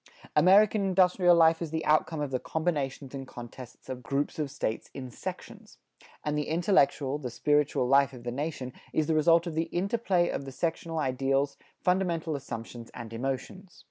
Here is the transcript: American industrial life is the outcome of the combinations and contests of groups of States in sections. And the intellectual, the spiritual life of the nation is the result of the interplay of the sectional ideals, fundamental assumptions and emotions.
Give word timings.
American 0.35 0.81
industrial 0.81 1.35
life 1.35 1.61
is 1.61 1.69
the 1.69 1.85
outcome 1.85 2.21
of 2.21 2.31
the 2.31 2.39
combinations 2.39 3.13
and 3.13 3.27
contests 3.27 3.87
of 3.87 4.01
groups 4.01 4.39
of 4.39 4.49
States 4.49 4.89
in 4.95 5.11
sections. 5.11 5.77
And 6.23 6.35
the 6.35 6.47
intellectual, 6.47 7.19
the 7.19 7.29
spiritual 7.29 7.87
life 7.87 8.11
of 8.11 8.23
the 8.23 8.31
nation 8.31 8.73
is 8.93 9.05
the 9.05 9.13
result 9.13 9.45
of 9.45 9.53
the 9.53 9.65
interplay 9.69 10.29
of 10.29 10.45
the 10.45 10.51
sectional 10.51 10.97
ideals, 10.97 11.55
fundamental 11.83 12.35
assumptions 12.35 12.89
and 12.95 13.13
emotions. 13.13 13.79